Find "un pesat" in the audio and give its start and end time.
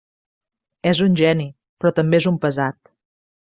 2.35-2.95